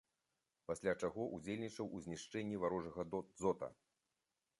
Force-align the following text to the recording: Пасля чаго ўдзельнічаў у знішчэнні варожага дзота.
Пасля 0.69 0.93
чаго 1.01 1.27
ўдзельнічаў 1.35 1.85
у 1.97 2.01
знішчэнні 2.05 2.57
варожага 2.65 3.05
дзота. 3.13 3.67